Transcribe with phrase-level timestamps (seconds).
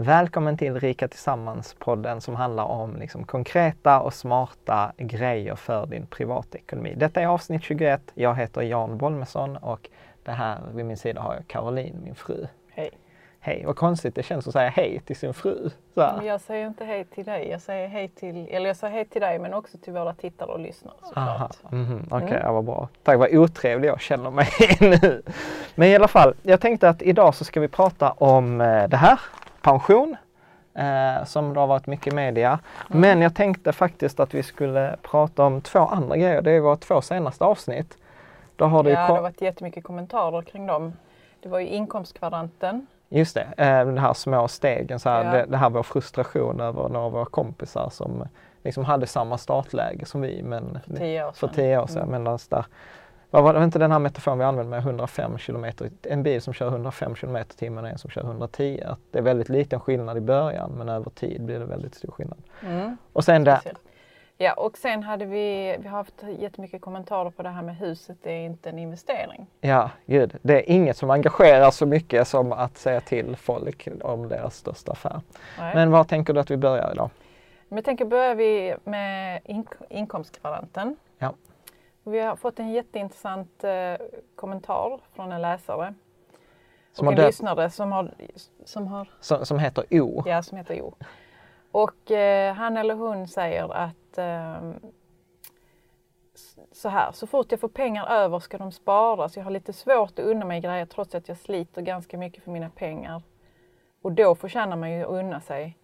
[0.00, 6.94] Välkommen till Rika Tillsammans-podden som handlar om liksom konkreta och smarta grejer för din privatekonomi.
[6.96, 8.00] Detta är avsnitt 21.
[8.14, 9.88] Jag heter Jan Bolmesson och
[10.22, 12.46] det här vid min sida har jag Caroline, min fru.
[12.70, 12.90] Hej.
[13.40, 15.70] Hej, vad konstigt det känns att säga hej till sin fru.
[15.94, 17.48] Men jag säger inte hej till dig.
[17.50, 20.50] Jag säger hej till, eller jag säger hej till dig men också till våra tittare
[20.50, 21.56] och lyssnare såklart.
[21.72, 22.40] mhm, Okej, Mm.
[22.42, 22.88] ja, vad bra.
[23.02, 24.46] Tack vad otrevlig jag känner mig
[24.80, 25.22] nu.
[25.74, 28.96] Men i alla fall, jag tänkte att idag så ska vi prata om eh, det
[28.96, 29.20] här,
[29.70, 30.16] pension.
[30.74, 32.58] Eh, som det har varit mycket media.
[32.90, 33.00] Mm.
[33.00, 36.42] Men jag tänkte faktiskt att vi skulle prata om två andra grejer.
[36.42, 37.98] Det är våra två senaste avsnitt.
[38.56, 40.92] Då har det Ja, det har varit jättemycket kommentarer kring dem.
[41.40, 42.86] Det var ju inkomstkvadranten.
[43.08, 44.98] Just det, eh, de här små stegen.
[44.98, 45.30] Så här, Ja.
[45.32, 48.24] det, det här vår frustration över några av våra kompisar som
[48.64, 51.54] liksom hade samma startläge som vi men För tio år för sedan.
[51.54, 52.08] tio år sedan.
[52.08, 52.22] Mm.
[52.22, 52.64] Medan där,
[53.30, 56.52] vad var det inte den här metaforen vi använde med 105 kilometer, en bil som
[56.54, 58.82] kör 105 kilometer i timmen och en som kör 110.
[58.86, 62.10] Att det är väldigt liten skillnad i början men över tid blir det väldigt stor
[62.10, 62.38] skillnad.
[62.62, 62.96] Mm.
[63.12, 63.78] Och sen Speciellt.
[64.40, 68.16] Ja, och sen hade vi, vi har haft jättemycket kommentarer på det här med huset,
[68.22, 69.46] det är inte en investering.
[69.60, 74.28] ja gud, det är inget som engagerar så mycket som att säga till folk om
[74.28, 75.20] deras största affär.
[75.58, 75.74] Nej.
[75.74, 77.10] Men var tänker du att vi börjar idag?
[77.68, 80.96] Jag tänker börjar vi med ink- inkomstkvadranten.
[81.18, 81.34] Ja.
[82.10, 83.94] Vi har fått en jätteintressant eh,
[84.36, 85.94] kommentar från en läsare.
[86.92, 88.14] Som och en lyssnare som har,
[88.64, 90.22] som har Som, som heter O.
[90.26, 90.94] Ja, som heter Jo.
[91.70, 94.72] Och eh, han eller hon säger att eh,
[96.72, 99.36] så här, så fort jag får pengar över ska de sparas.
[99.36, 102.50] Jag har lite svårt att unna mig grejer trots att jag sliter ganska mycket för
[102.50, 103.22] mina pengar.
[104.02, 105.76] Och då förtjänar man ju att unna sig.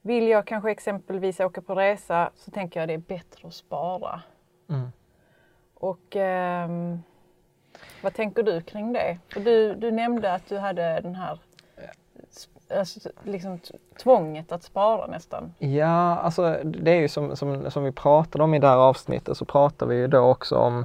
[0.00, 4.22] Vill jag kanske exempelvis åka på resa så tänker jag det är bättre att spara.
[4.68, 4.92] Mm.
[5.82, 6.68] Och eh,
[8.02, 9.18] vad tänker du kring det?
[9.32, 11.38] För du, du nämnde att du hade den här
[12.78, 13.60] alltså, liksom
[14.02, 15.54] tvånget att spara nästan.
[15.58, 19.36] Ja, alltså det är ju som, som, som vi pratade om i det här avsnittet
[19.36, 20.84] så pratar vi ju då också om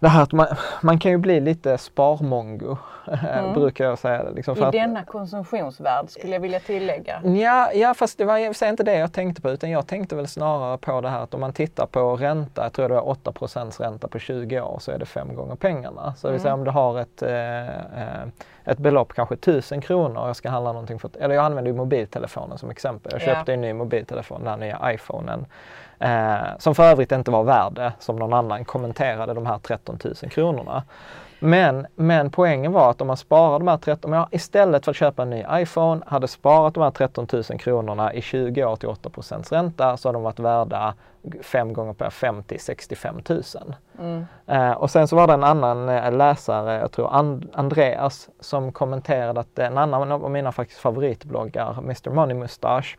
[0.00, 0.46] det här att man,
[0.82, 2.76] man kan ju bli lite sparmongo,
[3.54, 4.24] brukar jag säga.
[4.24, 4.74] det, Liksom, för Mm.
[4.74, 7.20] I att- denna konsumtionsvärld skulle jag vilja tillägga.
[7.24, 10.26] Ja, ja, fast det var i inte det jag tänkte på utan jag tänkte väl
[10.28, 13.80] snarare på det här att om man tittar på ränta, jag tror det var 8%
[13.80, 16.14] ränta på 20 år så är det fem gånger pengarna.
[16.16, 18.28] Så det vill säga om du har ett, eh, eh,
[18.64, 21.76] ett belopp, kanske 1000 kronor och jag ska handla någonting för, eller jag använder ju
[21.76, 23.12] mobiltelefonen som exempel.
[23.12, 23.34] Jag Ja.
[23.34, 25.46] köpte en ny mobiltelefon, den här nya iPhonen.
[26.00, 29.98] Eh, som för övrigt inte var värd det, som någon annan kommenterade, de här 13
[30.04, 30.82] 000 kronorna.
[31.40, 34.90] Men, men poängen var att om man sparar de här 13, om jag istället för
[34.90, 38.76] att köpa en ny iPhone hade sparat de här 13 000 kronorna i 20 år
[38.76, 39.10] till 8
[39.50, 40.94] ränta så hade de varit värda
[41.42, 43.42] fem gånger per 50 65 000.
[44.46, 48.72] Eh, och sen så var det en annan eh, läsare, jag tror And- Andreas, som
[48.72, 52.96] kommenterade att en annan av mina faktiskt favoritbloggar, Mr Money Mustache,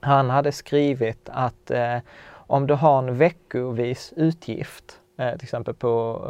[0.00, 1.98] han hade skrivit att eh,
[2.30, 6.22] om du har en veckovis utgift, eh, till exempel på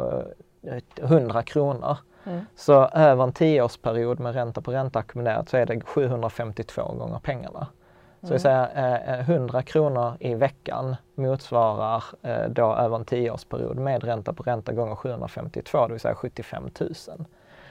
[0.63, 1.97] eh, 100 kronor,
[2.55, 7.67] så över en tioårsperiod med ränta på ränta ackumulerat så är det 752 gånger pengarna.
[8.21, 8.69] Så det vill säga
[9.05, 14.73] eh, 100 kronor i veckan motsvarar eh, då över en tioårsperiod med ränta på ränta
[14.73, 16.91] gånger 752, det vill säga 75 000.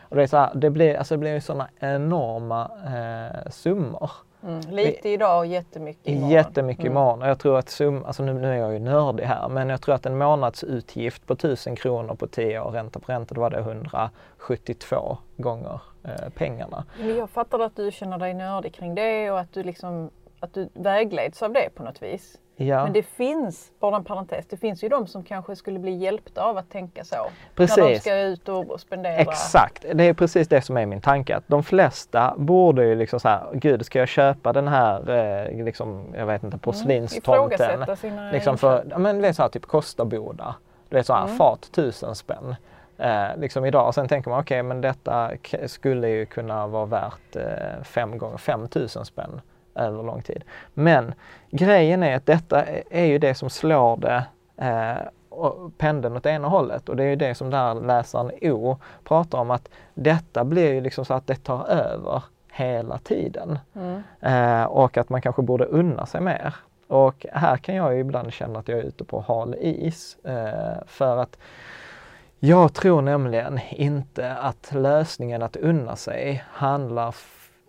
[0.01, 4.11] Och det, är så här, det blir, alltså det blir sådana enorma eh, summor.
[4.43, 4.61] Mm.
[4.71, 6.31] Lite idag och jättemycket imorgon.
[6.31, 6.93] Jättemycket Mm.
[6.93, 7.23] imorgon.
[7.23, 9.83] Och jag tror att sum, alltså nu, nu är jag ju nördig här, men jag
[9.83, 13.51] tror att en månadsutgift på 1000 kronor på 10 år ränta på ränta, då var
[13.51, 16.85] det 172 gånger eh, pengarna.
[16.99, 20.55] Men jag fattar att du känner dig nördig kring det och att du liksom att
[20.55, 22.39] du vägleds av det på något vis.
[22.61, 22.85] Ja.
[22.85, 26.43] Men det finns, bara en parentes, det finns ju de som kanske skulle bli hjälpta
[26.43, 27.17] av att tänka så.
[27.17, 28.01] När de Precis.
[28.01, 29.17] ska ut och spendera.
[29.17, 31.37] Exakt, det är precis det som är min tanke.
[31.37, 35.65] Att de flesta borde ju liksom så här, gud ska jag köpa den här, eh,
[35.65, 37.35] liksom, jag vet inte, porslinstomten.
[37.35, 40.55] Ifrågasätta sina liksom för, ja, men vet så här, typ Kosta-Boda.
[40.89, 42.57] Du vet så här, fat tusen spänn.
[42.99, 43.87] Eh, liksom idag.
[43.87, 45.31] Och sen tänker man, okej men detta
[45.67, 49.41] skulle ju kunna vara värt eh, fem gånger 5000 spänn
[49.79, 50.45] över lång tid.
[50.75, 51.15] Men
[51.51, 54.25] grejen är att detta är- ju det som slår det
[54.57, 54.97] eh,
[55.79, 59.51] pendeln åt ena hållet och det är ju det som där läsaren O pratar om
[59.51, 62.23] att detta blir ju liksom så att det tar över
[62.53, 63.59] hela tiden.
[64.21, 66.55] Eh, och att man kanske borde unna sig mer.
[66.87, 70.17] Och här kan jag ju ibland känna att jag är ute på hal is.
[70.25, 71.39] Eh, för att
[72.39, 77.15] jag tror nämligen inte att lösningen att unna sig handlar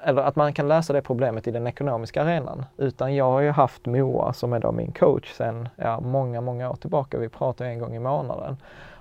[0.04, 2.66] eller att man kan lösa det problemet i den ekonomiska arenan.
[2.78, 6.70] Utan jag har ju haft Moa som är då min coach sedan ja, många, många
[6.70, 7.18] år tillbaka.
[7.18, 8.58] Vi pratar en gång i månaden.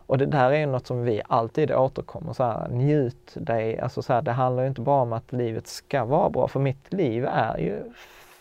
[0.08, 3.78] Och det där är ju något som vi alltid återkommer så här, njut dig.
[3.78, 6.60] Alltså så här, det handlar ju inte bara om att livet ska vara bra, för
[6.60, 7.92] mitt liv är ju,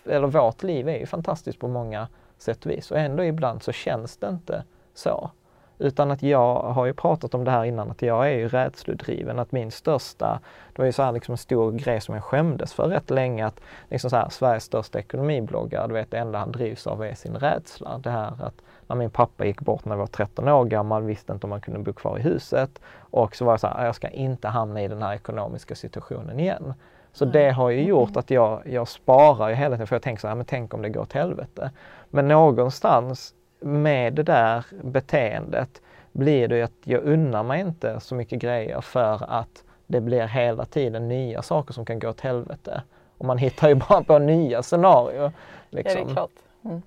[0.06, 2.08] eller vårt liv är ju fantastiskt på många
[2.38, 2.92] sätt och vis.
[2.92, 4.64] Och ändå ibland så känns det inte
[4.94, 5.32] så.
[5.80, 9.40] Utan att jag har ju pratat om det här innan, att jag är ju rädslodriven.
[9.40, 10.40] Att min största,
[10.74, 13.46] det var ju så här liksom en stor grej som jag skämdes för rätt länge.
[13.46, 13.60] Att
[13.90, 17.36] liksom så här, Sveriges största ekonomibloggare, du vet det enda han drivs av är sin
[17.36, 17.98] rädsla.
[17.98, 21.34] Det här att när min pappa gick bort när jag var 13 år gammal, visste
[21.34, 22.82] inte om man kunde bo kvar i huset.
[22.98, 26.40] Och så var jag så här, jag ska inte hamna i den här ekonomiska situationen
[26.40, 26.74] igen.
[27.14, 30.22] Så det har ju gjort att jag, jag sparar ju hela tiden för jag tänker
[30.22, 31.72] så här, men tänk om det går åt helvete.
[32.10, 35.82] Men någonstans med det där beteendet
[36.12, 40.28] blir det ju att jag unnar mig inte så mycket grejer för att det blir
[40.28, 42.82] hela tiden nya saker som kan gå åt helvete.
[43.18, 45.22] Och man hittar ju bara på nya scenarier.
[45.22, 45.32] Ja,
[45.70, 46.32] det Liksom är klart.
[46.66, 46.82] Mm.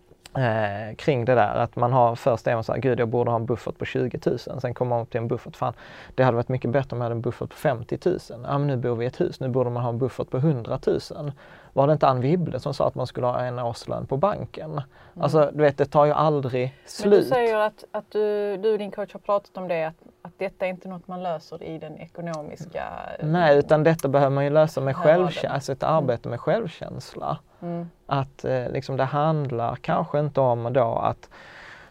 [0.90, 1.54] eh, kring det där.
[1.54, 3.84] Att man har först är man så här, gud jag borde ha en buffert på
[3.84, 4.38] 20 000.
[4.38, 5.74] Sen kommer man upp till en buffert, fan
[6.14, 8.18] det hade varit mycket bättre om jag hade en buffert på 50 000.
[8.28, 10.36] Ja men nu bor vi i ett hus, nu borde man ha en buffert på
[10.36, 11.32] 100 000.
[11.72, 14.80] Var det inte Ann Wibble som sa att man skulle ha en årslön på banken?
[15.20, 17.22] Alltså du vet, det tar ju aldrig Men slut.
[17.22, 20.32] du säger att, att du, du och din coach har pratat om det, att, att
[20.38, 22.84] detta är inte något man löser i den ekonomiska...
[23.22, 27.38] Nej, utan detta behöver man ju lösa med självkänsla, alltså ett arbete med självkänsla.
[27.60, 27.90] Mm.
[28.06, 31.28] Att eh, liksom det handlar kanske inte om då att,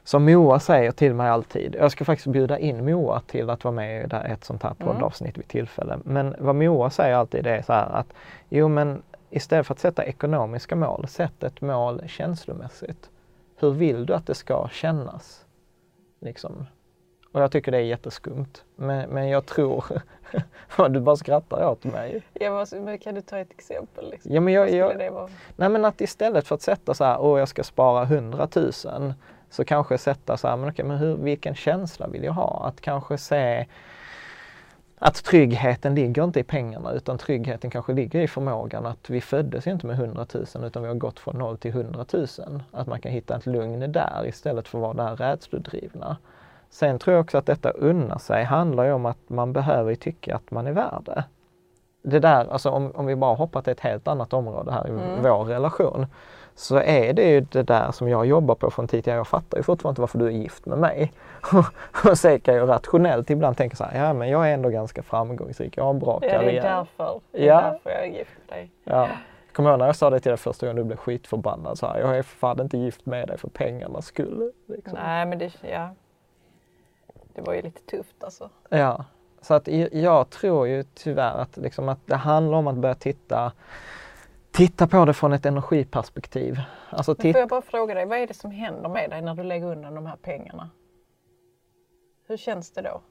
[0.03, 3.75] som Moa säger till mig alltid, jag ska faktiskt bjuda in Moa till att vara
[3.75, 5.97] med i ett sånt här poddavsnitt vid tillfälle.
[6.03, 8.07] Men vad Moa säger alltid är så här att,
[8.49, 13.09] jo men istället för att sätta ekonomiska mål, sätt ett mål känslomässigt.
[13.55, 15.45] Hur vill du att det ska kännas?
[16.19, 16.65] Liksom.
[17.31, 18.63] Och jag tycker det är jätteskumt.
[18.75, 19.85] Men, men jag tror,
[20.89, 22.21] du bara skrattar åt mig.
[22.33, 24.09] Ja, vad- men kan du ta ett exempel?
[24.11, 24.35] Liksom?
[24.35, 25.29] Ja, men jag, jag?
[25.55, 28.71] Nej men att istället för att sätta så här, åh jag ska spara 100 000
[29.49, 32.65] så kanske sätta så här, men okej men hur, vilken känsla vill jag ha?
[32.67, 33.65] Att kanske se
[34.99, 39.67] att tryggheten ligger inte i pengarna utan tryggheten kanske ligger i förmågan att vi föddes
[39.67, 42.27] inte med 100 000 utan vi har gått från 0 till 100 000.
[42.71, 46.17] Att man kan hitta ett lugn där istället för att vara det här rädslodrivna.
[46.69, 50.35] Sen tror jag också att detta unna sig handlar ju om att man behöver tycka
[50.35, 51.23] att man är värd det.
[52.01, 54.91] Det där, alltså om, om vi bara hoppar till ett helt annat område här i
[55.21, 56.05] vår relation.
[56.59, 59.13] Så är det ju det där som jag jobbar på från tid till.
[59.13, 61.13] Jag fattar ju fortfarande inte varför du är gift med mig.
[62.09, 65.03] och sen kan jag rationellt ibland tänka så här, ja men jag är ändå ganska
[65.03, 66.63] framgångsrik, jag har en bra Ja, det karriär.
[66.63, 67.19] är därför.
[67.31, 67.61] Det är Ja.
[67.61, 68.71] därför jag är gift med dig.
[68.83, 69.07] Ja.
[69.53, 71.77] Kommer ihåg när jag sa det till dig första gången du blev skitförbannad?
[71.77, 74.51] Så här, jag är fan inte gift med dig för pengarnas skull.
[74.67, 74.97] Liksom.
[75.03, 75.89] Nej, men det, ja.
[77.33, 78.49] det var ju lite tufft alltså.
[78.69, 79.05] Ja,
[79.41, 83.51] så att jag tror ju tyvärr att, liksom att det handlar om att börja titta,
[84.51, 86.61] titta på det från ett energiperspektiv.
[86.89, 89.35] Alltså Men får jag bara fråga dig, vad är det som händer med dig när
[89.35, 90.69] du lägger undan de här pengarna?
[92.27, 93.01] Hur känns det då?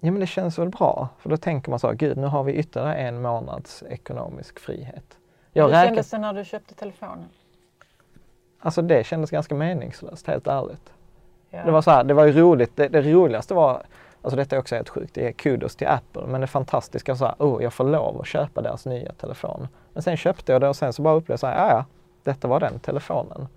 [0.00, 1.08] ja men det känns väl bra.
[1.18, 5.18] För då tänker man så, här, gud nu har vi ytterligare en månads ekonomisk frihet.
[5.52, 7.28] Jag Hur räknar, kändes det när du köpte telefonen?
[8.60, 10.92] alltså det kändes ganska meningslöst, helt ärligt.
[11.50, 11.64] Ja.
[11.64, 12.76] Det var så här, det var ju roligt.
[12.76, 13.82] Det, det roligaste var,
[14.22, 16.26] alltså detta är också helt sjukt, det är kudos till Apple.
[16.26, 19.68] Men det fantastiska så här, oh jag får lov att köpa deras nya telefon.
[19.98, 21.84] Men sen köpte jag det och sen så bara upplevde jag så här, "Ja, ja,
[22.22, 23.48] detta var den telefonen.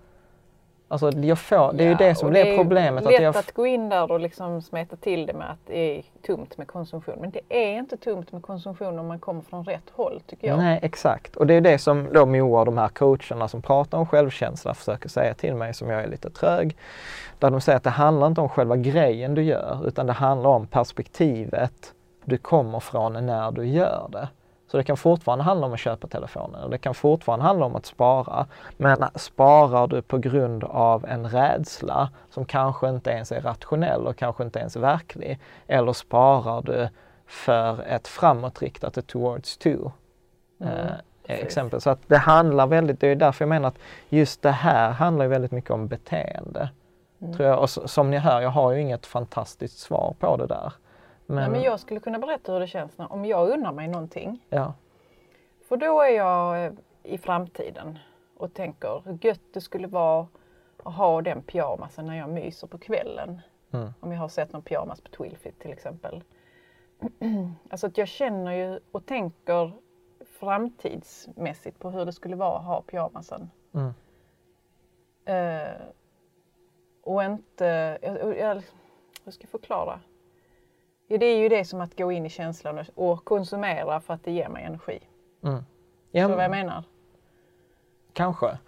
[0.88, 3.04] Alltså jag får, det är ju Ja, det som blir är problemet.
[3.04, 5.98] lätt Att jag, att gå in där och liksom smeta till det med att det
[5.98, 7.14] är tomt med konsumtion.
[7.20, 10.58] Men det är inte tomt med konsumtion om man kommer från rätt håll tycker jag.
[10.58, 11.36] Nej, exakt.
[11.36, 14.74] Och det är det som då Moa och de här coacherna som pratar om självkänsla
[14.74, 16.76] försöker säga till mig som jag är lite trög.
[17.38, 20.50] Där de säger att det handlar inte om själva grejen du gör utan det handlar
[20.50, 21.94] om perspektivet
[22.24, 24.28] du kommer från när du gör det.
[24.72, 27.76] Så det kan fortfarande handla om att köpa telefonen och det kan fortfarande handla om
[27.76, 28.46] att spara.
[28.76, 34.16] Men sparar du på grund av en rädsla som kanske inte ens är rationell och
[34.16, 35.40] kanske inte ens verklig.
[35.66, 36.88] Eller sparar du
[37.26, 39.68] för ett framåtriktat, ett towards to.
[40.60, 40.76] Mm,
[41.24, 41.80] eh, exempel.
[41.80, 45.26] Så att det handlar väldigt, det är därför jag menar att just det här handlar
[45.26, 46.70] väldigt mycket om beteende.
[47.22, 47.34] Mm.
[47.34, 47.58] Tror jag.
[47.58, 50.72] Och som ni hör, jag har ju inget fantastiskt svar på det där.
[51.26, 53.88] Men, Nej, men jag skulle kunna berätta hur det känns när, om jag unnar mig
[53.88, 54.44] någonting.
[54.48, 54.74] Ja.
[55.68, 57.98] För då är jag eh, i framtiden
[58.36, 60.26] och tänker hur gött det skulle vara
[60.82, 63.40] att ha den pyjamasen när jag myser på kvällen.
[63.70, 63.92] Mm.
[64.00, 66.22] Om jag har sett någon pyjamas på Twilfit till exempel.
[67.70, 69.72] alltså att jag känner ju och tänker
[70.40, 73.50] framtidsmässigt på hur det skulle vara att ha pyjamasen.
[73.72, 73.92] Mm.
[75.28, 75.82] Uh,
[77.02, 78.62] och inte, jag, jag,
[79.24, 80.00] jag ska förklara.
[81.12, 84.24] Ja, det är ju det som att gå in i känslan och konsumera för att
[84.24, 84.98] det ger mig energi.
[85.44, 85.64] Mm.
[86.10, 86.84] Ja, Så vad jag menar?
[88.12, 88.46] Kanske.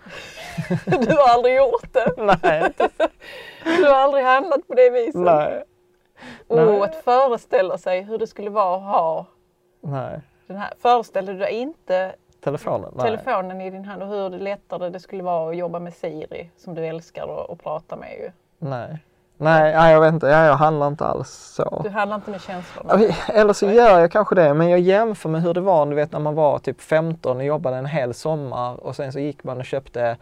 [0.85, 2.15] du har aldrig gjort det?
[2.17, 2.73] Nej.
[3.79, 5.21] du har aldrig handlat på det viset?
[5.21, 5.65] Nej.
[6.47, 6.81] Och Nej.
[6.81, 9.27] att föreställa sig hur det skulle vara att ha
[9.81, 10.21] Nej.
[10.47, 10.73] den här.
[10.79, 15.51] Föreställer du dig inte telefonen, telefonen i din hand och hur lättare det skulle vara
[15.51, 18.31] att jobba med Siri som du älskar att prata med ju?
[18.59, 18.99] Nej.
[19.37, 20.27] Nej, jag vet inte.
[20.27, 21.81] jag handlar inte alls så.
[21.85, 23.15] Du handlar inte med känslorna?
[23.29, 26.13] Eller så gör jag kanske det, men jag jämför med hur det var du vet,
[26.13, 29.59] när man var typ 15 och jobbade en hel sommar och sen så gick man
[29.59, 30.17] och köpte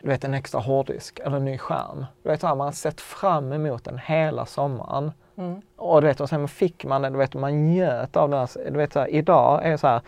[0.00, 2.06] du vet, en extra hårddisk eller en ny skärm.
[2.22, 5.12] Du vet, man har sett fram emot den hela sommaren.
[5.36, 5.62] Mm.
[5.76, 8.48] Och du vet, och sen fick man det, du vet, man njöt av den.
[8.54, 10.00] Du vet, så här, idag är det så här,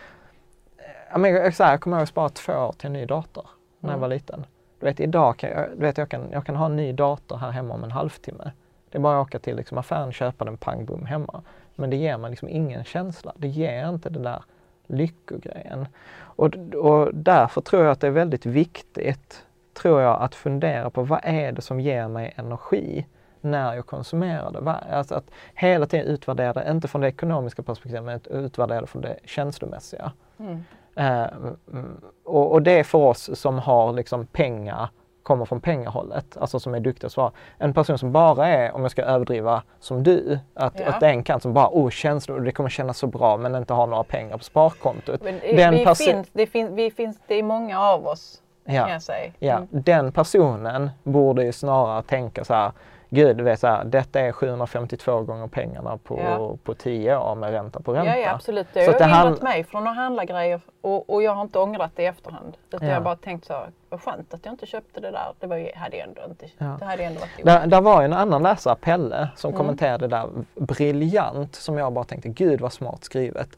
[1.11, 3.47] jag, men, så här, jag kommer ihåg att spara två år till en ny dator
[3.81, 3.97] när mm.
[3.97, 4.47] jag var liten.
[4.81, 7.37] Du vet idag kan jag, du vet, jag, kan, jag kan ha en ny dator
[7.37, 8.53] här hemma om en halvtimme.
[8.91, 11.43] Det är bara att åka till liksom, affären och köpa den pang bom hemma.
[11.75, 13.33] Men det ger mig liksom ingen känsla.
[13.37, 14.43] Det ger inte den där
[14.87, 15.87] lyckogrejen.
[16.21, 19.45] Och, och därför tror jag att det är väldigt viktigt,
[19.75, 23.07] tror jag, att fundera på vad är det som ger mig energi
[23.41, 24.71] när jag konsumerar det.
[24.71, 29.03] Alltså att hela tiden utvärdera det, inte från det ekonomiska perspektivet, men utvärdera det från
[29.03, 30.13] det känslomässiga.
[30.39, 30.65] Mm.
[30.99, 31.27] Eh,
[32.25, 34.89] och, och, det är för oss som har liksom pengar,
[35.23, 37.33] kommer från pengahållet, alltså som är duktiga att svara.
[37.59, 40.87] En person som bara är, om jag ska överdriva, som du, att, ja.
[40.87, 43.55] att det är en kant som bara, oh känslor, det kommer kännas så bra men
[43.55, 45.23] inte har några pengar på sparkontot.
[45.23, 48.83] Men, Den vi, finns, det finns, vi finns, det är många av oss, ja.
[48.83, 49.25] kan jag säga.
[49.25, 49.33] Mm.
[49.39, 52.73] Ja, den personen borde ju snarare tänka så här,
[53.11, 56.57] gud, du vet så här, detta är 752 gånger pengarna på, ja.
[56.65, 58.17] på 10 år med ränta på ränta.
[58.17, 58.67] Ja, ja absolut.
[58.73, 59.43] Det har hindrat hand...
[59.43, 62.57] mig från att handla grejer och, och jag har inte ångrat det i efterhand.
[62.69, 62.89] Utan ja.
[62.89, 65.33] jag har bara tänkt så vad skönt att jag inte köpte det där.
[65.41, 66.77] Det var ju, hade ändå inte, ja.
[66.79, 69.59] det hade ändå varit där, där var en annan läsare, Pelle, som mm.
[69.59, 73.49] kommenterade det där briljant som jag bara tänkte, gud vad smart skrivet.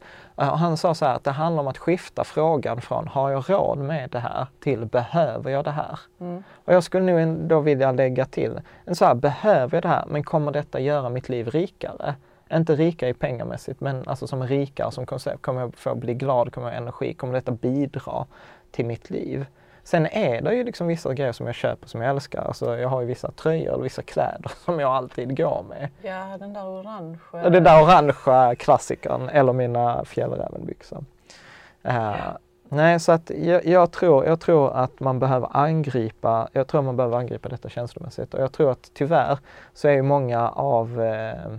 [0.41, 3.51] Uh, han sa så här att det handlar om att skifta frågan från har jag
[3.51, 6.01] råd med det här till behöver jag det här?
[6.21, 6.43] Mm.
[6.65, 10.05] Och jag skulle nog då vilja lägga till en så här, behöver jag det här
[10.07, 12.15] men kommer detta göra mitt liv rikare?
[12.53, 15.43] Inte rikare i pengamässigt men alltså som rikare som koncept.
[15.43, 18.27] Kommer jag få bli glad, kommer jag ha energi, kommer detta bidra
[18.71, 19.47] till mitt liv?
[19.85, 22.43] Sen är det ju liksom vissa grejer som jag köper som jag älskar.
[22.43, 25.89] Alltså jag har ju vissa tröjor och vissa kläder som jag alltid går med.
[26.03, 27.51] Ja, den där orangea.
[27.51, 30.99] Den där orangea klassikern eller mina fjällrävenbyxor.
[30.99, 32.39] Uh, ja.
[32.73, 36.97] Nej, så att jag, jag, tror, jag tror att man behöver angripa, jag tror man
[36.97, 39.39] behöver angripa detta känslomässigt och jag tror att tyvärr
[39.75, 41.53] så är ju många av eh,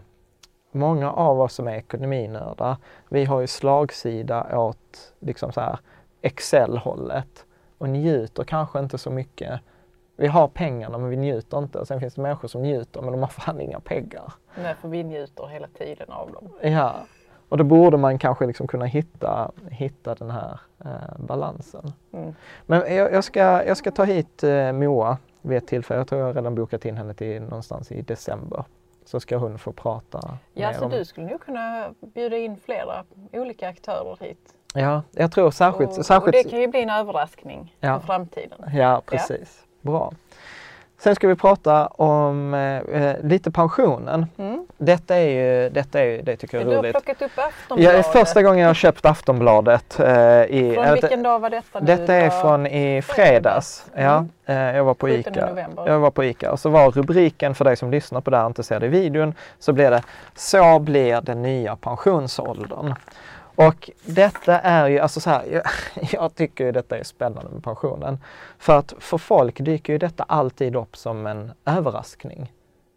[0.72, 2.78] många av oss som är ekonominördar,
[3.10, 5.80] vi har ju slagsida åt liksom så här
[6.22, 7.46] Excel-hållet
[7.78, 9.62] och njuter kanske inte så mycket.
[10.16, 11.80] Vi har pengarna men vi njuter inte.
[11.80, 14.34] Och sen finns det människor som njuter men de har fan inga pengar.
[14.56, 16.50] Nej, för vi njuter hela tiden av dem.
[16.62, 16.96] Ja,
[17.52, 21.94] och då borde man kanske liksom kunna hitta, hitta den här eh, balansen.
[22.14, 22.36] Mm.
[22.66, 26.00] Men jag, jag, ska, jag ska ta hit eh, Moa vid ett tillfälle.
[26.00, 28.64] Jag tror jag redan bokat in henne till någonstans i december.
[29.06, 30.38] Så ska hon få prata.
[30.54, 30.92] Ja, så om...
[30.92, 34.54] du skulle nog kunna bjuda in flera olika aktörer hit.
[34.74, 35.98] Ja, jag tror särskilt...
[35.98, 36.36] Och, särskilt...
[36.36, 38.00] och det kan ju bli en överraskning ja.
[38.00, 38.60] för framtiden.
[38.74, 39.64] Ja, precis.
[39.82, 39.92] Ja.
[39.92, 40.14] Bra.
[41.04, 44.26] Sen ska vi prata om eh, eh, lite pensionen.
[44.38, 44.68] Mm.
[44.78, 46.82] Detta är ju, detta är det tycker jag är roligt.
[46.82, 48.06] Du har plockat upp Aftonbladet.
[48.06, 50.00] Ja, första gången jag har köpt Aftonbladet.
[50.00, 50.08] Eh,
[50.44, 51.80] i, från vilken dag var detta?
[51.80, 53.86] Detta är från i fredags.
[53.94, 54.06] Mm.
[54.06, 55.46] Ja, eh, jag var på ICA.
[55.46, 55.88] November.
[55.88, 58.44] Jag var på ICA och så var rubriken för dig som lyssnar på det här
[58.44, 60.04] och inte ser det i videon så blir det
[60.36, 62.96] Så blir den nya pensionsåldern.
[63.56, 65.64] Och detta är ju, alltså så här, jag,
[66.12, 68.20] jag, tycker ju detta är spännande med pensionen.
[68.58, 72.52] För att för folk dyker ju detta alltid upp som en överraskning.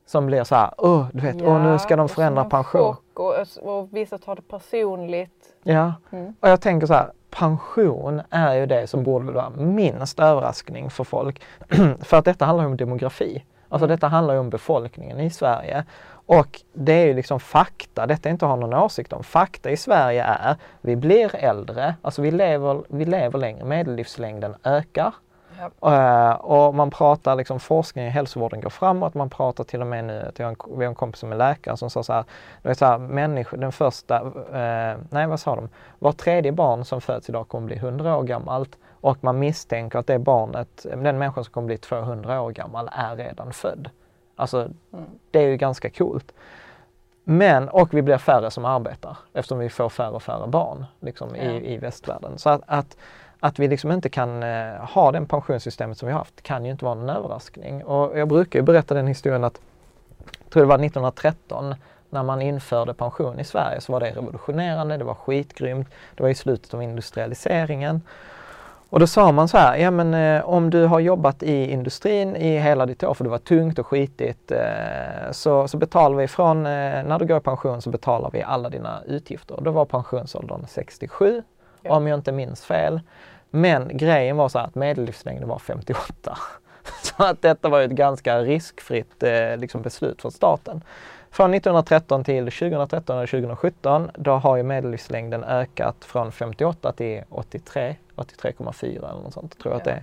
[0.07, 2.97] som blir så här, åh, du vet, åh, nu ska de förändra en pension.
[3.15, 5.55] Och, och vissa tar det personligt.
[5.63, 6.35] Ja, Mm.
[6.41, 11.05] och jag tänker så här, pension är ju det som borde vara minst överraskning för
[11.05, 11.43] folk.
[12.03, 13.45] för att detta handlar ju om demografi.
[13.69, 15.85] Alltså detta handlar ju om befolkningen i Sverige.
[16.27, 19.25] Och det är ju liksom fakta, detta är inte att ha någon åsikt om.
[19.25, 25.15] Fakta i Sverige är, vi blir äldre, alltså vi lever, vi lever längre, medellivslängden ökar.
[25.81, 26.31] Ja.
[26.31, 29.15] Eh, och man pratar liksom forskning i hälsovården går framåt.
[29.15, 31.91] Man pratar till och med nu, att jag har en, kompis som är läkare som
[31.91, 32.25] sa så här,
[32.63, 34.17] du vet så här människor, den första,
[34.53, 38.23] eh, nej vad sa de, var tredje barn som föds idag kommer bli 100 år
[38.23, 42.91] gammalt och man misstänker att det barnet, den människan som kommer bli 200 år gammal
[42.93, 43.91] är redan född.
[44.37, 44.69] Alltså
[45.31, 46.33] det är ju ganska coolt.
[47.25, 51.29] Men, och vi blir färre som arbetar eftersom vi får färre och färre barn liksom,
[51.37, 51.43] Ja.
[51.43, 52.39] i, i västvärlden.
[52.39, 52.97] Så att, att,
[53.41, 56.71] att vi liksom inte kan eh, ha det pensionssystemet som vi har haft kan ju
[56.71, 57.85] inte vara någon överraskning.
[57.85, 59.61] Och jag brukar ju berätta den historien att,
[60.43, 61.75] jag tror det var 1913
[62.11, 65.89] när man införde pension i Sverige så var det revolutionerande, det var skitgrymt.
[66.15, 68.03] Det var i slutet av industrialiseringen.
[68.95, 72.37] Och då sa man så här, ja men eh, om du har jobbat i industrin
[72.37, 76.29] i hela ditt år för det var tungt och skitigt eh, så, så betalar vi
[76.29, 79.59] från, eh, när du går i pension så betalar vi alla dina utgifter.
[79.61, 81.43] Då var pensionsåldern 67
[81.83, 81.97] Ja.
[81.97, 83.01] om jag inte minns fel.
[83.51, 86.39] Men grejen var så här att medellivslängden var 58.
[87.03, 90.83] Så att detta var ett ganska riskfritt eh, liksom beslut från staten.
[91.35, 97.97] Från 1913 till 2013 eller 2017 då har ju medellivslängden ökat från 58 till 83,
[98.17, 100.03] 83,4 eller något sånt tror jag att det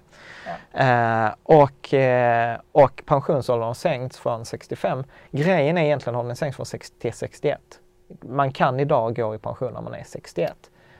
[0.74, 1.26] är.
[1.28, 5.04] Eh, och, eh, och pensionsåldern har sänkts från 65.
[5.32, 7.60] Grejen är egentligen har den sänkts från 60 till 61.
[8.22, 10.56] Man kan idag gå i pension när man är 61.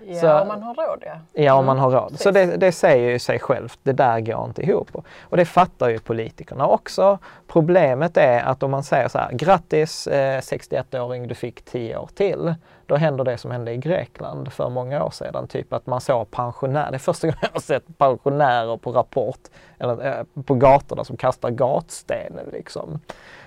[0.08, 1.14] Ja, Så- om man har råd ja.
[1.34, 2.12] Ja, om man Mm, har råd.
[2.20, 2.52] Så precis.
[2.52, 4.90] det, det säger ju sig självt, det där går inte ihop.
[5.22, 7.18] Och det fattar ju politikerna också.
[7.48, 12.10] Problemet är att om man säger så här, grattis eh, 61-åring, du fick 10 år
[12.16, 12.54] till.
[12.86, 15.48] Då händer det som hände i Grekland för många år sedan.
[15.48, 19.40] Typ att man såg pensionärer, det är första gången jag har sett pensionärer på Rapport,
[19.80, 23.00] eller eh, på gatorna som kastar gatsten liksom.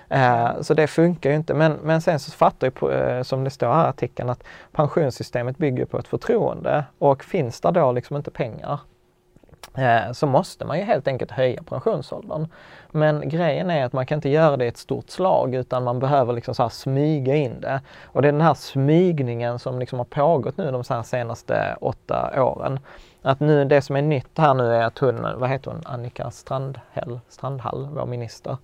[0.09, 1.53] Eh, så det funkar ju inte.
[1.53, 5.57] Men, men sen så fattar ju, eh, som det står här i artikeln, att pensionssystemet
[5.57, 6.85] bygger på ett förtroende.
[6.99, 8.79] Och finns det då liksom inte pengar
[9.77, 12.47] eh, så måste man ju helt enkelt höja pensionsåldern.
[12.91, 15.99] Men grejen är att man kan inte göra det i ett stort slag utan man
[15.99, 17.81] behöver liksom så här smyga in det.
[18.03, 21.75] Och det är den här smygningen som liksom har pågått nu de så här senaste
[21.81, 22.79] åtta åren.
[23.21, 26.31] Att nu det som är nytt här nu är att hon, vad heter hon, Annika
[26.31, 28.57] Strandhäll, Strandhall, vår minister.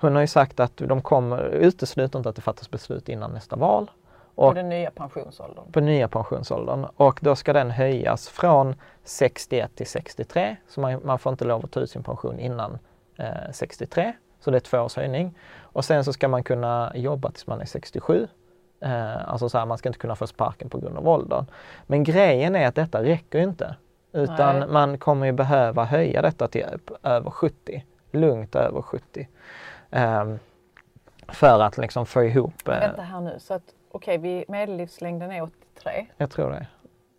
[0.00, 3.56] Hon har ju sagt att de kommer, utesluter inte att det fattas beslut innan nästa
[3.56, 3.90] val.
[4.34, 5.72] Och Och den nya pensionsåldern.
[5.72, 10.56] på nya pensionsåldern och då ska den höjas från 61 till 63.
[10.68, 12.78] Så man, man får inte lov att ta ut sin pension innan
[13.16, 14.12] eh, 63.
[14.40, 15.34] Så det är två års höjning.
[15.60, 18.28] Och sen så ska man kunna jobba tills man är 67.
[18.80, 21.46] Eh, alltså så här, man ska inte kunna få sparken på grund av åldern.
[21.86, 23.76] Men grejen är att detta räcker inte.
[24.12, 24.68] Utan Nej.
[24.68, 26.66] man kommer ju behöva höja detta till
[27.02, 27.84] över 70.
[28.12, 29.28] Lugnt över 70.
[29.90, 30.38] Ehm,
[31.28, 35.42] för att liksom få ihop, eh, Vänta här nu, så att okej, vi medellivslängden är
[35.42, 36.06] 83.
[36.16, 36.66] jag tror det.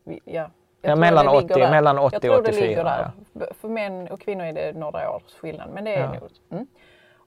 [0.04, 0.50] Vi, ja.
[0.82, 1.72] Jag Ja, mellan det ligger 80 där.
[1.72, 3.12] mellan 80 jag tror och det 84, ligger där.
[3.62, 6.14] För män och kvinnor är det några års skillnad, men det är Ja.
[6.20, 6.30] nog.
[6.52, 6.68] Mm.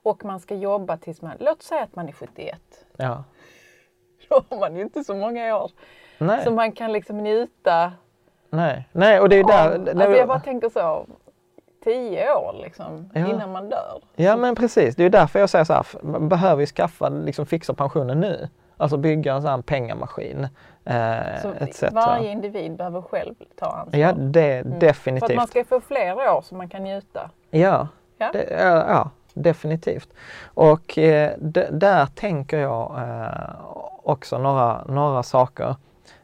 [0.02, 2.60] Och man ska jobba tills man, låt säga att man är 71.
[2.96, 3.24] Ja.
[4.28, 5.70] Då har man ju inte så många år.
[6.18, 6.44] Nej.
[6.44, 7.92] Så man kan liksom njuta
[8.50, 9.78] Nej, nej och det är där...
[9.78, 11.06] det- alltså jag bara tänker så,
[11.84, 13.26] 10 år liksom, Ja.
[13.26, 14.00] innan man dör.
[14.16, 17.46] Ja men precis, det är därför jag säger så här, man behöver ju skaffa, liksom
[17.46, 18.48] fixa pensionen nu.
[18.76, 20.48] Alltså bygga en sån här pengamaskin.
[20.84, 21.82] Eh, Så etc.
[21.92, 24.00] varje individ behöver själv ta ansvar.
[24.00, 24.72] Ja, det Mm.
[24.72, 25.30] För definitivt.
[25.30, 27.30] att man ska få fler år så man kan njuta.
[27.50, 28.30] Ja, Ja.
[28.32, 30.08] det, ja, ja definitivt.
[30.44, 31.32] Och eh,
[31.70, 33.50] där tänker jag eh,
[34.02, 35.76] också några, några saker.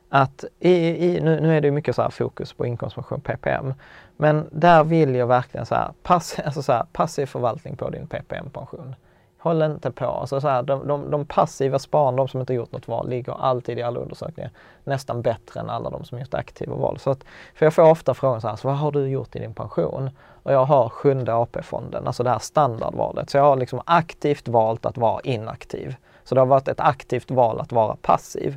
[0.09, 0.75] Att i,
[1.07, 3.75] i, nu, nu är det mycket så här fokus på inkomstpension, PPM.
[4.21, 8.07] Men där vill jag verkligen så här, pass, alltså så här, passiv förvaltning på din
[8.07, 8.95] PPM-pension.
[9.39, 10.05] Håll inte på.
[10.05, 13.33] Alltså så här, de, de, de passiva spararna, de som inte gjort något val, ligger
[13.33, 14.51] alltid i alla undersökningar
[14.85, 16.99] nästan bättre än alla de som gjort aktiva val.
[16.99, 19.39] Så att, för jag får ofta frågan så här, så vad har du gjort i
[19.39, 20.11] din pension?
[20.43, 23.31] Och jag har sjunde AP-fonden, alltså det här standardvalet.
[23.31, 25.97] Så jag har liksom aktivt valt att vara inaktiv.
[26.25, 28.57] Så det har varit ett aktivt val att vara passiv.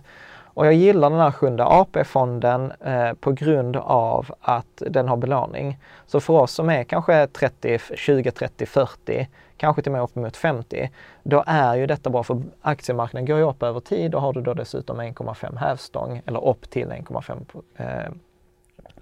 [0.54, 5.78] Och jag gillar den här sjunde AP-fonden eh, på grund av att den har belåning.
[6.06, 10.38] Så för oss som är kanske 30, 20, 30, 40, kanske till och med uppemot
[10.38, 10.90] 50,
[11.24, 14.42] då är ju detta bra för aktiemarknaden går ju upp över tid och har du
[14.42, 18.14] då dessutom 1,5 hävstång eller upp till 1,5 eh,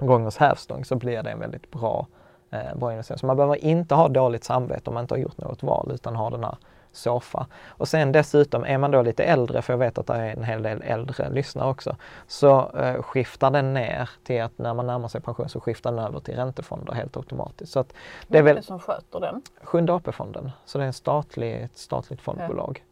[0.06, 2.08] gångers hävstång så blir det en väldigt bra,
[2.52, 3.20] eh, bra investering.
[3.20, 6.16] Så man behöver inte ha dåligt samvete om man inte har gjort något val utan
[6.16, 6.56] ha den här
[6.92, 7.48] soffa.
[7.68, 10.44] Och sen dessutom, är man då lite äldre, för jag vet att det är en
[10.44, 11.96] hel del äldre lyssnare också,
[12.28, 16.00] så eh, skiftar den ner till att när man närmar sig pension så skiftar den
[16.00, 17.72] över till räntefonder helt automatiskt.
[17.72, 17.94] Så att
[18.28, 19.42] det är Vem är väl det som sköter den?
[19.64, 22.84] Sjunde AP-fonden, så det är en statlig, ett statligt fondbolag.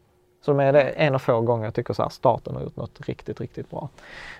[0.42, 2.76] Så de är det en av få gånger jag tycker så här, staten har gjort
[2.76, 3.90] något riktigt, riktigt bra.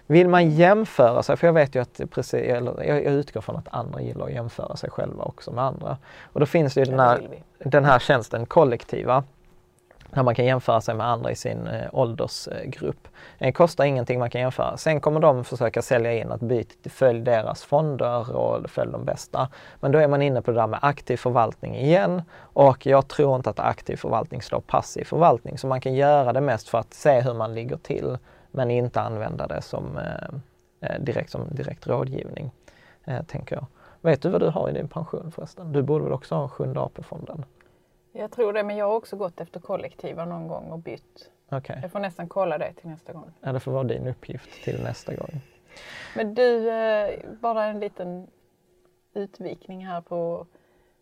[0.08, 3.56] Vill man jämföra sig, för jag vet ju att precis, eller jag, jag utgår från
[3.56, 5.98] att andra gillar att jämföra sig själva också med andra.
[6.34, 9.24] Och då finns det ju den Ja, här, den här tjänsten kollektiva
[10.14, 13.08] där man kan jämföra sig med andra i sin eh, åldersgrupp.
[13.38, 14.78] Det kostar ingenting man kan jämföra.
[14.78, 19.50] Sen kommer de försöka sälja in att byt följ deras fonder och följ de bästa.
[19.80, 23.36] Men då är man inne på det där med aktiv förvaltning igen och jag tror
[23.36, 25.58] inte att aktiv förvaltning slår passiv förvaltning.
[25.58, 28.18] Så man kan göra det mest för att se hur man ligger till
[28.52, 32.52] men inte använda det som eh, eh direkt, som direkt rådgivning,
[33.06, 33.66] eh, tänker jag.
[34.02, 35.72] Vet du vad du har i din pension förresten?
[35.72, 37.46] Du borde väl också ha Sjunde AP-fonden?
[38.12, 41.32] Jag tror det, men jag har också gått efter kollektiva någon gång och bytt.
[41.52, 43.32] Okej, Jag får nästan kolla det till nästa gång.
[43.42, 45.42] ja, det får vara din uppgift till nästa gång.
[46.16, 48.28] Men du, eh, bara en liten
[49.14, 50.48] utvikning här på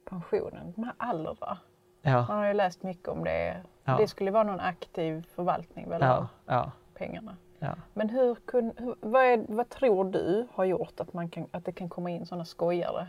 [0.09, 0.73] pensionen.
[0.75, 1.57] De här Allra,
[2.01, 3.63] Ja, man har ju läst mycket om det.
[3.83, 3.97] Ja.
[3.97, 7.37] Det skulle vara någon aktiv förvaltning väl, ja, ja, pengarna.
[7.59, 7.75] ja.
[7.93, 11.65] Men hur, kun, hur, vad, är, vad tror du har gjort att, man kan, att
[11.65, 13.07] det kan komma in sådana skojare?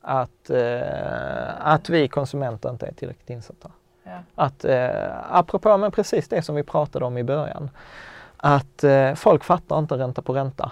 [0.00, 3.70] Att, eh, att vi konsumenter inte är tillräckligt insatta.
[4.04, 4.18] Ja.
[4.34, 4.88] Att, eh,
[5.30, 7.70] apropå men precis det som vi pratade om i början,
[8.36, 10.70] att eh, folk fattar inte ränta på ränta.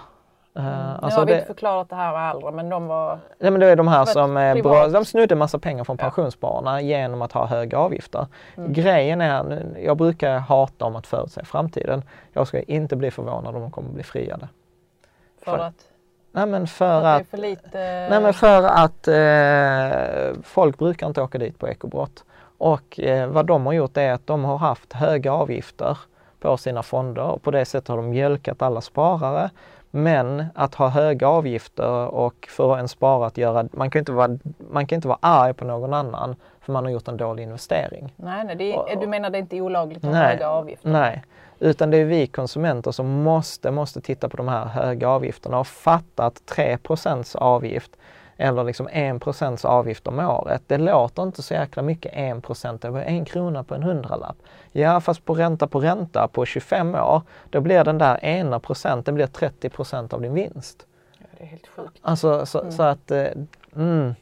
[0.55, 0.69] Eh, nu
[1.01, 3.19] alltså har vi det- inte förklarat det här med Allra, men de var...
[3.39, 6.03] Nej men det är de här som är bra, de snodde massa pengar från Ja.
[6.03, 8.27] pensionsspararna genom att ha höga avgifter.
[8.57, 8.73] Mm.
[8.73, 12.03] Grejen är, nu- jag brukar hata om att förutse framtiden.
[12.33, 14.47] Jag ska inte bli förvånad om de kommer bli friade.
[15.43, 15.73] För För- att,
[16.31, 18.07] Nej men för att att för lite...
[18.09, 22.23] Nej men för att eh, folk brukar inte åka dit på ekobrott.
[22.57, 25.97] Och eh, vad de har gjort är att de har haft höga avgifter
[26.39, 29.49] på sina fonder och på det sättet har de mjölkat alla sparare.
[29.91, 34.37] Men att ha höga avgifter och för en sparare att göra, man kan inte vara,
[34.71, 36.35] man kan inte vara arg på någon annan
[36.67, 38.13] för man har gjort en dålig investering.
[38.15, 40.89] Nej, nej det Och- du menar det är inte olagligt att Nej, höga avgifter?
[40.89, 41.23] Nej,
[41.59, 45.67] utan det är vi konsumenter som måste, måste titta på de här höga avgifterna och
[45.67, 47.91] fatta att 3% avgift
[48.37, 52.99] eller liksom 1 avgift om året, det låter inte så jäkla mycket 1 det var
[53.01, 54.37] en krona på en hundralapp.
[54.71, 59.15] Ja, fast på ränta på ränta på 25 år, då blir den där ena procenten
[59.15, 60.85] blir 30% av din vinst.
[61.19, 61.99] Ja, det är helt sjukt.
[62.01, 63.25] Alltså så, så att, eh,
[63.75, 64.15] mm,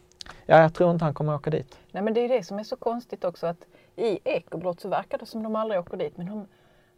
[0.45, 1.79] ja, jag tror inte han kommer åka dit.
[1.91, 5.17] Nej men det är det som är så konstigt också att i ekobrott så verkar
[5.17, 6.47] det som de aldrig åker dit men de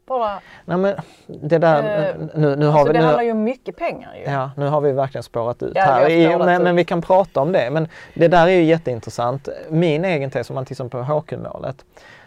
[0.08, 0.40] bara...
[0.66, 0.96] Nej men
[1.28, 2.94] det där, Eh, nu, nu har alltså vi...
[2.94, 4.32] det Nu, handlar ju om mycket pengar ju.
[4.32, 6.10] Ja, nu har vi verkligen spårat ut Ja, här.
[6.10, 6.62] I, men, ut.
[6.62, 7.70] men vi kan prata om det.
[7.70, 9.50] Men det där är ju jätteintressant.
[9.70, 11.86] Min egen tes, om man tittar på HQ-målet,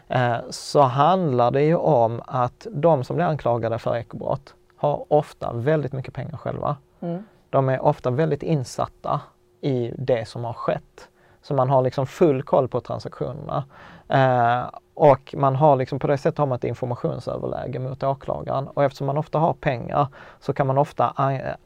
[0.08, 5.52] eh, så handlar det ju om att de som blir anklagade för ekobrott har ofta
[5.52, 6.76] väldigt mycket pengar själva.
[7.00, 7.24] Mm.
[7.50, 9.20] De är ofta väldigt insatta
[9.60, 11.08] i det som har skett.
[11.42, 13.64] Så man har liksom full koll på transaktionerna.
[14.08, 18.68] Eh, och man har liksom, på det sättet har man ett informationsöverläge mot åklagaren.
[18.68, 20.06] Och eftersom man ofta har pengar
[20.40, 21.14] så kan man ofta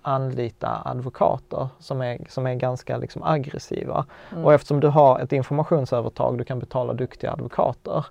[0.02, 4.06] anlita advokater som är, som är ganska liksom aggressiva.
[4.32, 4.44] Mm.
[4.44, 8.06] Och eftersom du har ett informationsövertag, du kan betala duktiga advokater,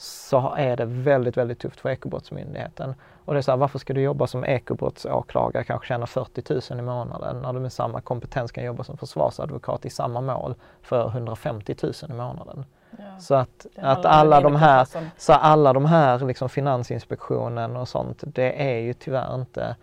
[0.00, 2.94] så är det väldigt, väldigt tufft för Ekobrottsmyndigheten.
[3.24, 6.78] Och det är så här, varför ska du jobba som ekobrottsåklagare, kanske tjäna 40 000
[6.78, 11.08] i månaden, när du med samma kompetens kan jobba som försvarsadvokat i samma mål för
[11.08, 12.64] 150 000 i månaden.
[12.98, 13.18] Ja.
[13.18, 14.86] Så att, att alla de här,
[15.16, 19.76] så alla de här liksom Finansinspektionen och sånt, det är ju tyvärr inte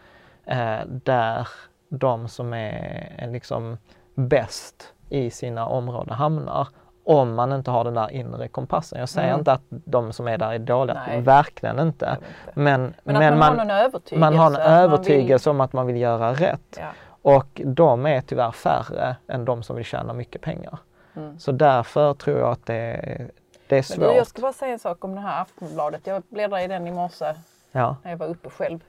[0.46, 1.48] eh, där
[1.90, 3.78] de som är, är liksom
[4.16, 6.68] bäst i sina områden hamnar.
[7.08, 9.00] Om man inte har den där inre kompassen.
[9.00, 9.40] Jag säger Mm.
[9.40, 11.22] inte att de som är där är dåliga, Nej.
[11.22, 12.06] verkligen inte.
[12.20, 12.60] Inte.
[12.60, 14.20] Men, Men att man, har någon övertygelse.
[14.20, 16.40] man har en man övertygelse om att man vill göra rätt.
[16.40, 16.92] Vill, ja.
[17.22, 20.78] Och de är tyvärr färre än de som vill tjäna mycket pengar.
[21.16, 21.40] Mm.
[21.40, 23.30] Så därför tror jag att det är,
[23.68, 24.00] det är Men svårt.
[24.10, 26.08] du, jag ska bara säga en sak om det här Aftonbladet.
[26.08, 27.34] Jag bläddrade i den i morse
[27.72, 27.96] ja.
[28.04, 28.80] när jag var uppe själv.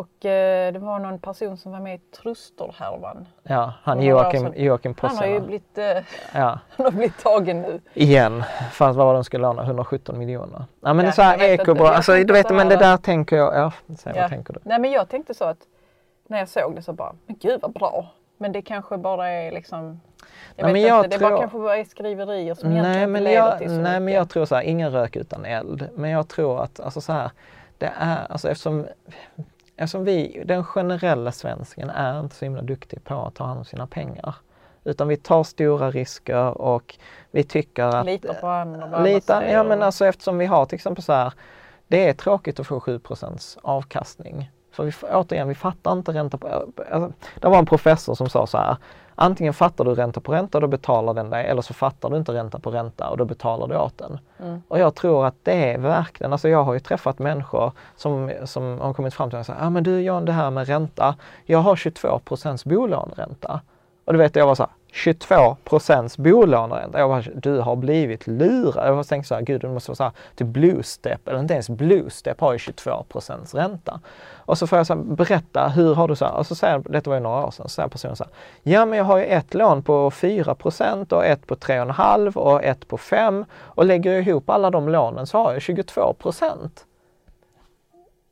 [0.00, 3.26] Och eh, det var någon person som var med i Trusterhärvan.
[3.42, 4.52] Ja, han För Joakim, sedan.
[4.56, 5.84] Joakim Han har ju blivit, eh,
[6.34, 7.80] Ja, han har blivit tagen nu.
[7.94, 8.42] igen.
[8.72, 9.62] Fast vad var de skulle låna?
[9.62, 10.64] 117 miljoner.
[10.80, 11.62] Ja men Ja, så här inte.
[11.62, 14.22] ekobra, alltså du vet men det där tänker jag, ja, säg Ja.
[14.22, 14.60] vad tänker du?
[14.62, 15.58] Nej men jag tänkte så att
[16.26, 18.06] när jag såg det så bara, men gud vad bra.
[18.38, 20.00] Men det kanske bara är liksom
[20.56, 23.02] jag Nej, men jag inte, det bara tror- kanske bara är skriverier som egentligen Nej
[23.02, 24.18] inte men, leder jag, till så nej men mycket.
[24.18, 25.88] jag tror så här, ingen rök utan eld.
[25.94, 27.30] Men jag tror att, alltså så här,
[27.78, 28.86] det är, alltså eftersom,
[29.80, 33.64] eftersom vi, den generella svensken är inte så himla duktig på att ta hand om
[33.64, 34.34] sina pengar.
[34.84, 36.98] Utan vi tar stora risker och
[37.30, 38.06] vi tycker att...
[38.06, 38.86] Litar på varandra.
[38.86, 39.56] vad Lita, alla säger.
[39.56, 41.32] ja men alltså eftersom vi har till exempel så här,
[41.88, 44.50] det är tråkigt att få 7% avkastning.
[44.72, 46.72] För vi, återigen, vi fattar inte ränta på...
[46.90, 48.76] Alltså, det var en professor som sa så här,
[49.22, 52.16] antingen fattar du ränta på ränta och då betalar den dig eller så fattar du
[52.16, 54.18] inte ränta på ränta och då betalar du åt den.
[54.38, 54.62] Mm.
[54.68, 58.80] Och jag tror att det är verkligen, alltså jag har ju träffat människor som, som
[58.80, 61.14] har kommit fram till mig och sagt, ah, men du Jan det här med ränta,
[61.46, 63.60] jag har 22% bolåneränta.
[64.04, 65.56] Och du vet jag var så här, 22
[66.18, 66.98] bolåneränta.
[66.98, 68.98] Jag bara, du har blivit lurad.
[68.98, 71.70] Jag tänkte så här, gud det måste vara så här, typ Bluestep, eller inte ens
[71.70, 74.00] Bluestep har ju 22% ränta.
[74.36, 76.78] Och så får jag så här, berätta, hur har du så här, och så säger,
[76.78, 79.18] detta var ju några år sedan, så säger personen så här, ja men jag har
[79.18, 80.56] ju ett lån på 4
[81.10, 85.26] och ett på 3,5 och ett på 5 och lägger jag ihop alla de lånen
[85.26, 86.14] så har jag 22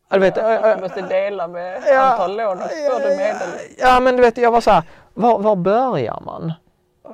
[0.08, 3.48] du vet, Ja, du måste dela med Ja, antal lån och får du medel.
[3.78, 4.82] Ja men du vet, jag var så här,
[5.14, 6.52] var, var börjar man?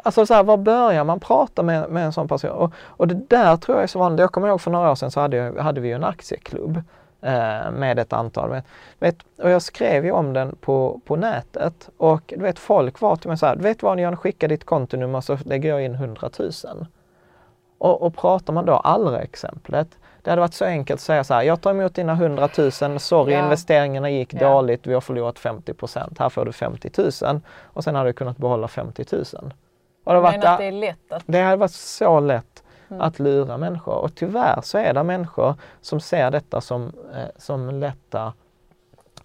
[0.03, 2.51] Alltså så här, var börjar man prata med, med en sån person?
[2.51, 4.21] Och, och det där tror jag är så vanligt.
[4.21, 6.77] Jag kommer ihåg för några år sedan så hade, jag, hade vi en aktieklubb
[7.23, 8.51] eh, med ett antal.
[8.51, 8.65] Vet,
[8.99, 13.17] vet, och jag skrev ju om den på, på nätet och du vet folk var
[13.17, 15.95] till mig så här, du vet vad Jan, skicka ditt kontonummer så lägger jag in
[15.95, 16.87] 100 000.
[17.85, 19.89] Och, och pratar man då Allra-exemplet,
[20.23, 23.01] det hade varit så enkelt att säga så här, jag tar emot dina 100 000,
[23.01, 23.45] sorry Ja.
[23.45, 24.49] investeringarna gick Ja.
[24.49, 26.91] dåligt, vi har förlorat 50% här får du 50
[27.23, 29.23] 000 och sen hade du kunnat behålla 50 000.
[30.05, 31.23] Och det, Jag var menar att det är lätt att...
[31.27, 33.01] det hade varit så lätt Mm.
[33.03, 37.71] att lura människor och tyvärr så är det människor som ser detta som, eh, som
[37.71, 38.33] lätta,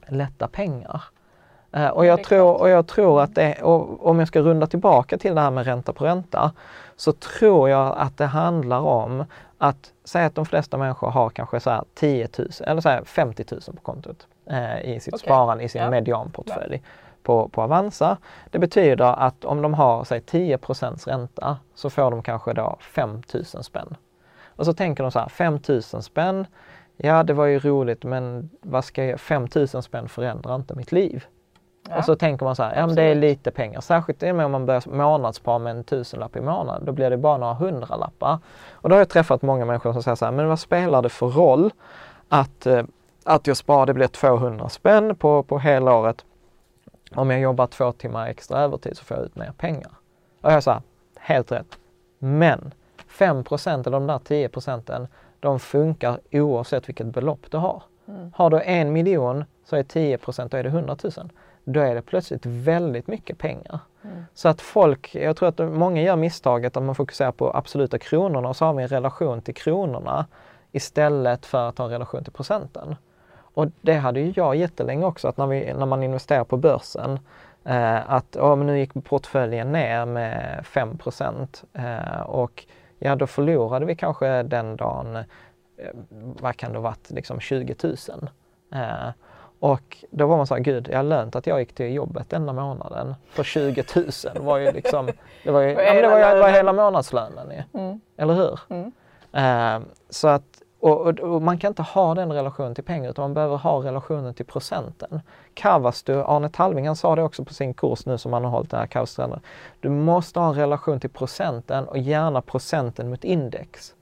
[0.07, 1.03] lätta pengar.
[1.71, 3.61] Eh, och, jag tror, och jag tror att det,
[3.99, 6.51] om jag ska runda tillbaka till det här med ränta på ränta,
[6.99, 9.25] så tror jag att det handlar om
[9.57, 13.03] att säga att de flesta människor har kanske så här 10 000 eller så här
[13.03, 15.25] 50 000 på kontot eh, i sitt Okej.
[15.25, 15.89] sparande, i sin Ja.
[15.89, 16.81] medianportfölj
[17.23, 18.17] på, på Avanza.
[18.51, 23.21] Det betyder att om de har säg 10% ränta så får de kanske då 5
[23.33, 23.95] 000 spänn.
[24.47, 26.47] Och så tänker de så här, 5 000 spänn,
[26.97, 30.91] ja det var ju roligt men vad ska jag, 5 000 spänn förändrar inte mitt
[30.91, 31.25] liv.
[31.89, 31.97] Ja.
[31.97, 33.81] Och så tänker man så här, ja men det är lite pengar.
[33.81, 36.85] Särskilt om man börjar månadsspara med en tusenlapp i månaden.
[36.85, 38.39] Då blir det bara några hundralappar.
[38.71, 41.09] Och då har jag träffat många människor som säger så här, men vad spelar det
[41.09, 41.71] för roll
[42.29, 42.83] att, eh,
[43.23, 46.25] att jag sparar, det blir 200 spänn på, på hela året.
[47.15, 49.91] Om jag jobbar två timmar extra övertid så får jag ut mer pengar.
[50.41, 50.81] Och jag sa,
[51.19, 51.77] helt rätt.
[52.19, 52.73] Men
[53.09, 55.07] 5% eller de där 10 procenten,
[55.39, 57.83] de funkar oavsett vilket belopp du har.
[58.33, 61.29] Har du en miljon så är 10 då är det 100 000.
[61.63, 63.79] Då är det plötsligt väldigt mycket pengar.
[64.33, 68.49] Så att folk, jag tror att många gör misstaget att man fokuserar på absoluta kronorna
[68.49, 70.25] och så har vi en relation till kronorna
[70.71, 72.95] istället för att ha en relation till procenten.
[73.53, 77.19] Och det hade ju jag jättelänge också, att när, vi, när man investerar på börsen,
[77.63, 80.97] eh, att oh, men nu gick portföljen ner med 5
[81.73, 82.65] eh, och
[82.99, 85.23] ja, då förlorade vi kanske den dagen, eh,
[86.09, 87.95] vad kan det ha varit, liksom 20 000.
[88.73, 89.09] Eh,
[89.59, 92.29] och då var man så här, gud, jag har lönt att jag gick till jobbet
[92.29, 94.05] denna månaden för 20 000.
[94.45, 95.09] var ju liksom,
[95.43, 97.79] det var ju ja, men det var, det var hela månadslönen ju.
[97.79, 98.01] Mm.
[98.17, 98.59] Eller hur?
[98.69, 98.91] Mm.
[99.33, 103.23] Eh, så att, och, och, och man kan inte ha den relationen till pengar utan
[103.23, 105.21] man behöver ha relationen till procenten.
[105.53, 108.71] Kavastu, Arne Talving, han sa det också på sin kurs nu som han har hållit
[108.71, 109.41] det här Kavastränderna.
[109.79, 113.93] Du måste ha en relation till procenten och gärna procenten mot index.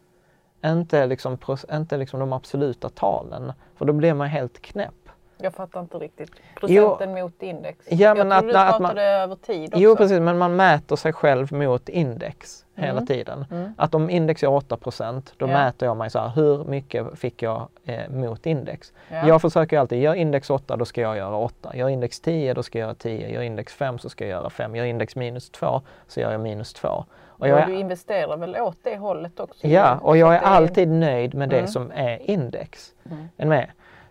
[0.65, 1.38] Inte liksom,
[1.72, 5.07] inte liksom de absoluta talen, för då blir man helt knäpp.
[5.38, 6.32] Jag fattar inte riktigt.
[6.60, 7.86] Procenten mot index.
[7.89, 9.80] Ja, jag men trodde att- du att pratade man- över tid också.
[9.80, 13.06] Jo precis, men man mäter sig själv mot index hela Mm.
[13.08, 13.45] tiden.
[13.52, 13.73] Mm.
[13.78, 15.54] Att om index är 8% då Ja.
[15.54, 18.93] mäter jag mig så här, hur mycket fick jag eh, mot index?
[19.10, 19.28] Ja.
[19.28, 21.76] Jag försöker alltid, gör index 8 då ska jag göra 8.
[21.76, 23.30] Gör index 10 då ska jag göra 10.
[23.30, 24.76] Gör index 5 så ska jag göra 5.
[24.76, 26.88] Gör index minus 2 så gör jag minus 2.
[26.89, 29.67] Och Och jag du investerar väl åt det hållet också?
[29.67, 31.67] ja, och Så jag är att alltid nöjd med det Mm.
[31.67, 32.93] som är index.
[33.12, 33.30] Mm.
[33.38, 33.67] Är med?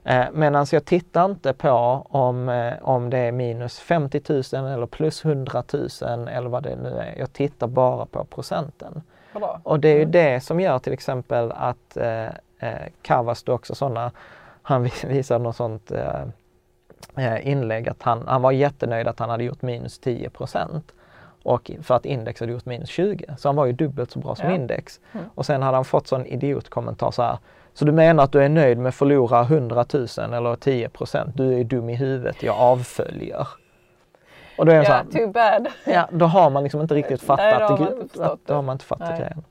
[0.07, 1.71] Eh, Medan jag tittar inte på
[2.09, 4.21] om, eh, om det är minus 50
[4.57, 5.89] 000 eller plus 100 000
[6.29, 7.15] eller vad det nu är.
[7.19, 9.03] Jag tittar bara på procenten.
[9.35, 9.61] Bra.
[9.63, 10.11] Och det är ju Mm.
[10.13, 12.25] det som gör till exempel att eh,
[12.59, 14.11] eh, Kavastu också sådana,
[14.63, 16.23] han vis- visade något sånt eh,
[17.17, 20.83] eh, inlägg att han, han var jättenöjd att han hade gjort minus 10%
[21.43, 23.25] och för att index hade gjort minus 20.
[23.39, 24.55] Så han var ju dubbelt så bra som Ja.
[24.55, 25.01] index.
[25.13, 25.27] Mm.
[25.35, 27.39] Och sen hade han fått sån idiotkommentar så här.
[27.77, 31.61] Så du menar att du är nöjd med att förlora 100 000 eller 10% Du
[31.61, 33.49] är dum i huvudet, jag avföljer.
[34.59, 35.67] Och då är det så här, too bad.
[35.87, 37.69] Ja, då har man liksom inte riktigt Nej, fattat.
[37.69, 39.19] då har man inte att- då har man inte fattat Nej.
[39.19, 39.45] grejen.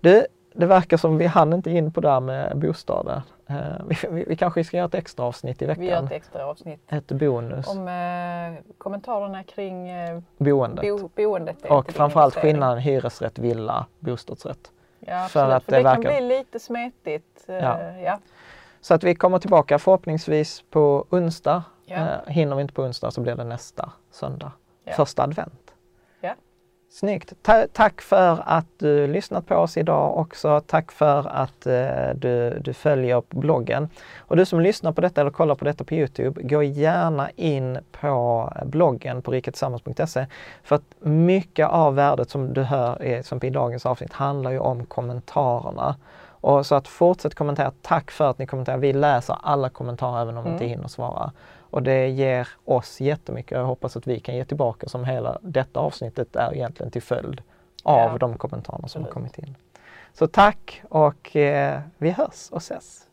[0.00, 3.20] Du, det verkar som vi hann inte in på det här med bostaden.
[3.46, 3.56] Eh,
[3.88, 5.80] vi, vi, vi kanske ska göra ett extra avsnitt i veckan.
[5.84, 7.68] Vi gör ett extra avsnitt Ett bonus.
[7.68, 10.82] om eh, kommentarerna kring eh, boendet.
[10.82, 11.64] bo, boendet.
[11.64, 14.70] och framförallt skillnaden hyresrätt, villa, bostadsrätt.
[15.00, 17.44] Ja, för absolut, att för det det, kan verkar- bli lite smetigt.
[17.48, 17.92] eh, Ja.
[18.04, 18.18] ja.
[18.80, 21.62] Så att vi kommer tillbaka förhoppningsvis på onsdag.
[21.84, 21.96] Ja.
[21.96, 24.52] Eh, hinner vi inte på onsdag så blir det nästa söndag.
[24.96, 25.69] Första advent.
[26.92, 27.32] Snyggt!
[27.42, 30.60] Ta- tack för att du lyssnat på oss idag också.
[30.66, 33.88] Tack för att eh, du, du följer bloggen.
[34.18, 37.78] Och du som lyssnar på detta eller kollar på detta på Youtube, gå gärna in
[38.00, 40.26] på bloggen på riketillsammans.se.
[40.62, 44.58] För att mycket av värdet som du hör, i- som i dagens avsnitt, handlar ju
[44.58, 45.96] om kommentarerna.
[46.42, 47.72] Och så att fortsätt kommentera.
[47.82, 48.78] Tack för att ni kommenterar.
[48.78, 51.32] Vi läser alla kommentarer även om vi inte hinner svara.
[51.70, 53.58] Och det ger oss jättemycket.
[53.58, 57.42] Jag hoppas att vi kan ge tillbaka som hela detta avsnittet är egentligen till följd
[57.82, 58.18] av ja.
[58.18, 59.56] de kommentarer som har kommit in.
[60.12, 63.06] Så tack och eh, vi hörs och ses!